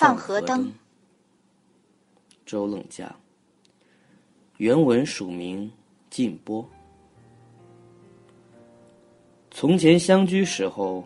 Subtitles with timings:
[0.00, 0.72] 放河灯，
[2.46, 3.14] 周冷家。
[4.56, 5.70] 原文署名
[6.08, 6.66] 晋波。
[9.50, 11.04] 从前相居时候，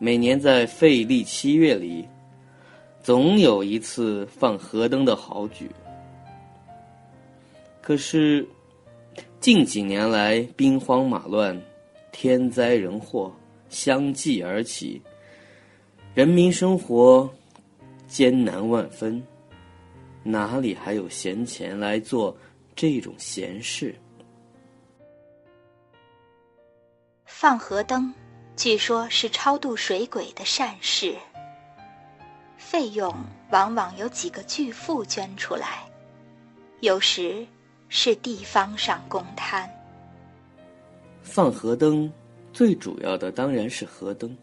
[0.00, 2.04] 每年在废历七月里，
[3.00, 5.70] 总有一次放河灯的好举。
[7.80, 8.44] 可是
[9.38, 11.56] 近几年来，兵荒马乱，
[12.10, 13.32] 天灾人祸
[13.68, 15.00] 相继而起，
[16.12, 17.32] 人民生活
[18.10, 19.24] 艰难万分，
[20.24, 22.36] 哪里还有闲钱来做
[22.74, 23.94] 这种闲事？
[27.24, 28.12] 放河灯，
[28.56, 31.14] 据说是超度水鬼的善事，
[32.58, 33.14] 费用
[33.52, 35.88] 往往有几个巨富捐出来，
[36.80, 37.46] 有时
[37.88, 39.70] 是地方上公摊。
[41.22, 42.12] 放河灯，
[42.52, 44.36] 最主要的当然是河灯。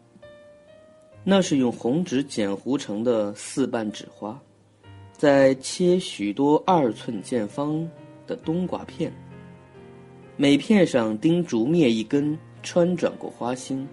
[1.30, 4.40] 那是用红纸剪糊成的四瓣纸花，
[5.12, 7.86] 再切许多二寸见方
[8.26, 9.12] 的冬瓜片，
[10.38, 12.40] 每片上钉竹篾一根。
[12.64, 13.88] 穿转过花心，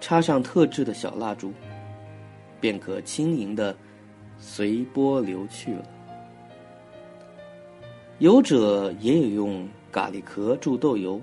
[0.00, 1.52] 插上特制的小蜡烛，
[2.60, 3.74] 便可轻盈的
[4.38, 5.82] 随波流去了。
[8.18, 11.20] 有者也有用咖喱壳注豆油，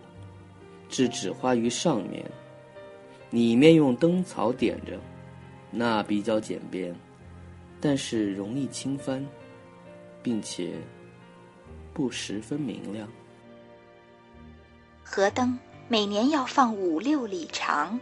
[0.89, 2.25] 置纸花于上面，
[3.29, 4.99] 里面用灯草点着，
[5.71, 6.95] 那比较简便，
[7.79, 9.25] 但是容易轻翻，
[10.23, 10.73] 并且
[11.93, 13.07] 不十分明亮。
[15.03, 15.57] 河灯。
[15.91, 17.99] 每年要放五六里长，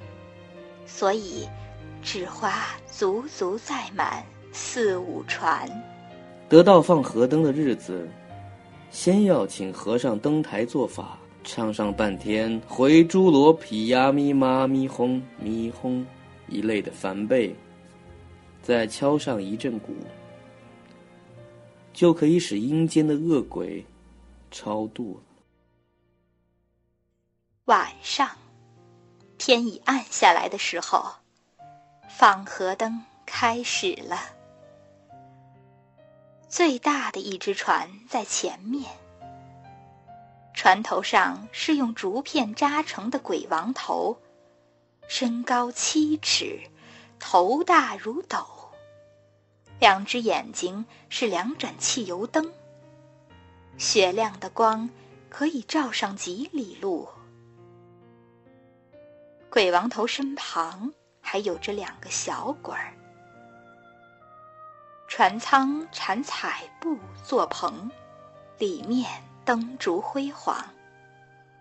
[0.86, 1.48] 所以
[2.04, 5.70] 纸花足足载满四五船。
[6.50, 8.06] 得到放河灯的日子，
[8.92, 16.06] 先要请和尚登台做法，唱上半天“回珠罗皮呀咪妈咪哄咪哄”
[16.48, 17.56] 一类的梵呗，
[18.62, 19.94] 再敲上一阵鼓，
[21.94, 23.86] 就可以使阴间的恶鬼
[24.50, 25.22] 超度了。
[27.66, 28.30] 晚上，
[29.38, 31.06] 天已暗下来的时候，
[32.10, 34.18] 放河灯开始了。
[36.48, 38.90] 最大的一只船在前面，
[40.54, 44.18] 船头上是用竹片扎成的鬼王头，
[45.08, 46.60] 身高七尺，
[47.18, 48.46] 头大如斗，
[49.80, 52.52] 两只眼睛是两盏汽油灯，
[53.78, 54.90] 雪亮的光
[55.30, 57.08] 可以照上几里路。
[59.50, 60.92] 鬼王头身旁
[61.22, 62.94] 还有着两个小鬼儿，
[65.08, 67.90] 船舱缠彩布做棚，
[68.58, 69.10] 里面
[69.46, 70.64] 灯烛辉煌，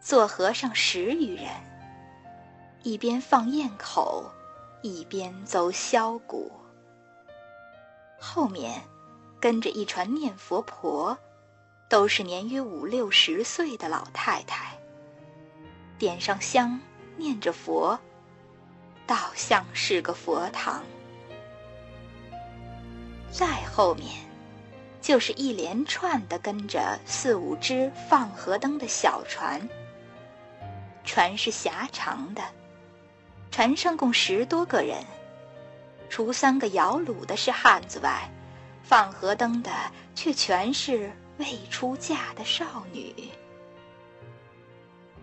[0.01, 1.47] 坐和尚十余人，
[2.87, 4.31] 一边放焰口，
[4.81, 6.53] 一边奏箫鼓。
[8.17, 8.81] 后面
[9.41, 11.19] 跟着一船念佛婆，
[11.89, 14.79] 都是年约五六十岁的老太太，
[15.99, 16.81] 点上香。
[17.17, 17.99] 念着佛，
[19.05, 20.85] 倒像是个佛堂。
[23.33, 24.25] 再后面，
[25.01, 29.69] 就是一连串的跟着四五只放河灯的小船。
[31.05, 32.43] 船是狭长的，
[33.57, 34.99] 船上共十多个人，
[36.11, 38.31] 除三个摇橹的是汉子外，
[38.83, 39.71] 放河灯的
[40.15, 43.15] 却全是未出嫁的少女。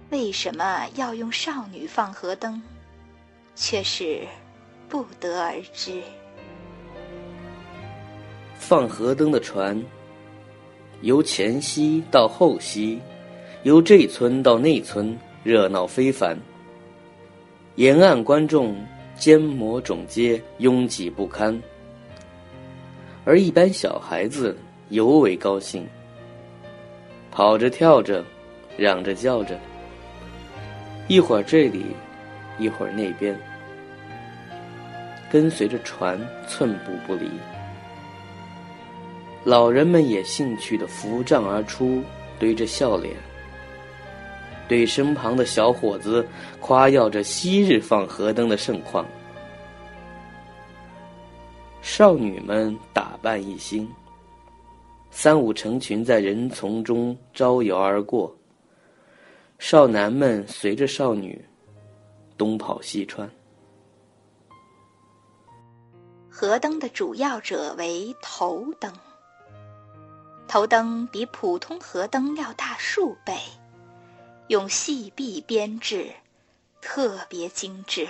[0.10, 2.60] 为什么要用少女放河灯，
[3.54, 4.22] 却是
[4.90, 6.02] 不得而知。
[8.56, 9.80] 放河灯的船，
[11.02, 13.00] 由前溪到后溪，
[13.62, 16.36] 由这村到那村，热闹非凡。
[17.76, 18.76] 沿岸观众
[19.16, 21.60] 肩摩踵接，拥挤不堪，
[23.26, 24.56] 而一般小孩子
[24.90, 25.88] 尤为高兴，
[27.32, 28.24] 跑着跳着，
[28.78, 29.60] 嚷着叫着。
[31.08, 31.84] 一会儿这里，
[32.60, 33.36] 一会儿那边，
[35.32, 37.28] 跟随着船寸步不离。
[39.44, 42.04] 老人们也兴趣的扶杖而出，
[42.38, 43.16] 堆着笑脸，
[44.74, 46.28] 对身旁的小伙子
[46.60, 49.06] 夸耀着昔日放河灯的盛况。
[51.84, 53.88] 少女们打扮一新，
[55.12, 58.36] 三五成群在人丛中招摇而过。
[59.60, 61.40] 少男们随着少女
[62.36, 63.30] 东跑西窜。
[66.32, 68.92] 河灯的主要者为头灯，
[70.48, 73.36] 头灯比普通河灯要大数倍，
[74.48, 76.14] 用细壁编制，
[76.82, 78.08] 特别精致。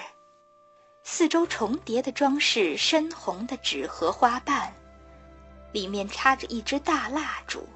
[1.04, 4.74] 四周重叠的装饰深红的纸和花瓣，
[5.72, 7.68] 里面插着一支大蜡烛，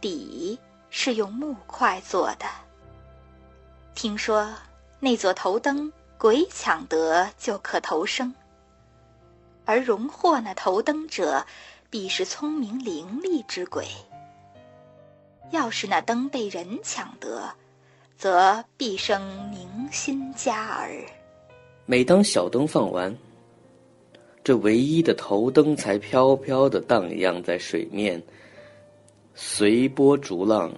[0.00, 2.46] 底是用木块做的。
[3.94, 4.52] 听说
[4.98, 8.34] 那座头灯，鬼抢得就可投生，
[9.64, 11.46] 而荣获那头灯者，
[11.90, 13.86] 必是聪明伶俐之鬼。
[15.50, 17.42] 要是那灯被人抢得，
[18.16, 19.20] 则必生
[19.50, 20.90] 明心佳儿。
[21.86, 23.16] 每当小灯放完，
[24.44, 28.22] 这唯一的头灯才飘飘的荡漾在水面，
[29.34, 30.72] 随波逐浪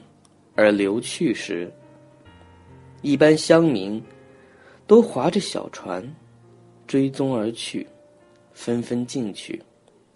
[0.54, 1.70] 而流去时，
[3.02, 4.02] 一般乡民
[4.86, 6.02] 都划着小船
[6.86, 7.86] 追踪而去，
[8.54, 9.62] 纷纷进去，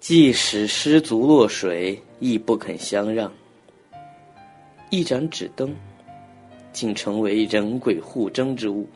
[0.01, 3.31] 即使失足落水，亦不肯相让。
[4.89, 5.75] 一盏纸灯，
[6.73, 8.89] 竟成为人鬼互争之物。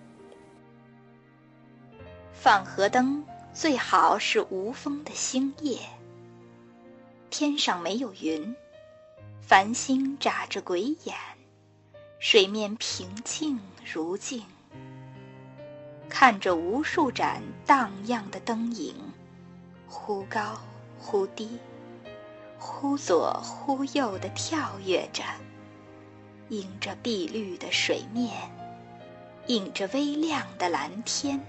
[2.33, 5.81] 放河灯最好是无风的星夜，
[7.29, 8.55] 天上没有云，
[9.41, 11.17] 繁星眨着鬼眼，
[12.21, 13.59] 水面平静
[13.93, 14.45] 如镜。
[16.09, 18.95] 看着无数盏荡漾的灯影，
[19.89, 20.57] 忽高
[21.01, 21.59] 忽低，
[22.61, 25.25] 忽左忽右的跳跃着。
[26.50, 28.29] 映着碧绿的水面，
[29.47, 31.41] 映着微亮的蓝天，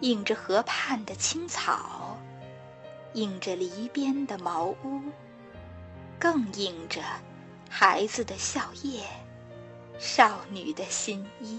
[0.00, 2.18] 映着河畔的青草，
[3.14, 5.00] 映着篱边的茅屋，
[6.18, 7.00] 更映着
[7.70, 9.00] 孩子的笑靥，
[9.98, 11.58] 少女的新衣。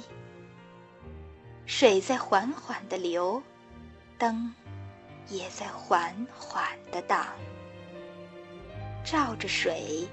[1.65, 3.41] 水在缓缓的流，
[4.19, 4.53] 灯
[5.29, 7.25] 也在缓缓的荡，
[9.03, 10.07] 照着水。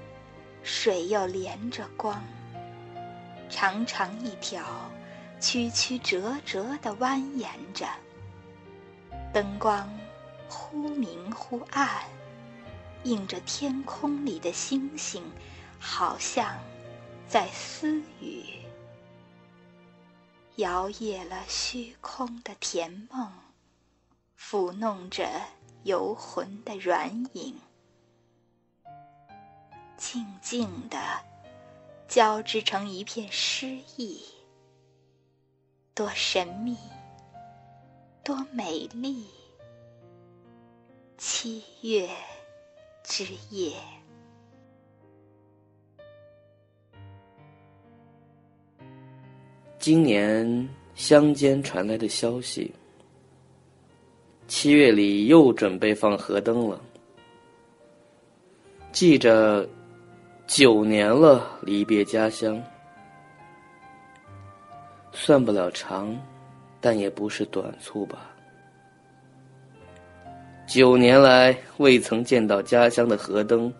[0.63, 2.21] 水又连着光，
[3.49, 4.63] 长长一条，
[5.39, 7.87] 曲曲折折地蜿蜒着。
[9.33, 9.89] 灯光
[10.47, 12.03] 忽明忽暗，
[13.03, 15.23] 映着天空里的星星，
[15.79, 16.57] 好像
[17.27, 18.45] 在私语，
[20.57, 23.31] 摇曳了虚空的甜梦，
[24.39, 25.27] 抚弄着
[25.83, 27.55] 游魂的软影。
[30.01, 30.97] 静静的，
[32.07, 34.19] 交织成一片诗意，
[35.93, 36.75] 多神秘，
[38.23, 39.27] 多美丽。
[41.19, 42.09] 七月
[43.03, 43.73] 之夜，
[49.77, 52.73] 今年乡间传来的消息，
[54.47, 56.81] 七月里又准备放河灯了。
[58.91, 59.69] 记着。
[60.53, 62.61] 九年了，离别家乡，
[65.13, 66.13] 算不了长，
[66.81, 68.29] 但也不是短促吧。
[70.67, 73.73] 九年来未曾见到家乡的河灯，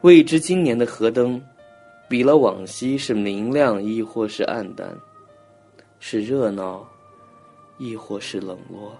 [0.00, 1.40] 未知今年的河灯，
[2.08, 4.88] 比了往昔是明亮，亦或是暗淡；
[6.00, 6.84] 是热闹，
[7.78, 8.92] 亦或是冷落。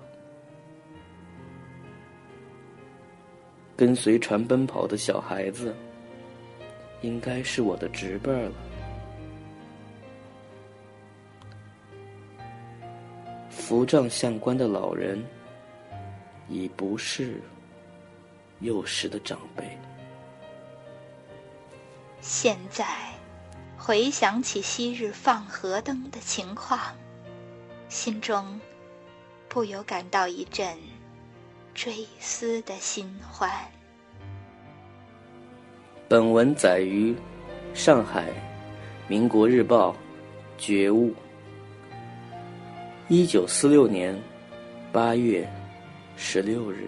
[3.74, 5.74] 跟随船奔跑的小孩子。
[7.04, 8.52] 应该是我的侄辈了。
[13.50, 15.22] 扶杖相关的老人，
[16.48, 17.42] 已不是
[18.60, 19.78] 幼时的长辈。
[22.22, 22.86] 现在
[23.76, 26.80] 回想起昔日放河灯的情况，
[27.90, 28.58] 心中
[29.46, 30.78] 不由感到一阵
[31.74, 33.50] 追思的心欢。
[36.06, 37.14] 本文载于
[37.72, 38.28] 上海
[39.08, 39.90] 《民国日报》
[40.58, 41.14] 觉悟，
[43.08, 44.14] 一九四六年
[44.92, 45.48] 八月
[46.14, 46.86] 十六日。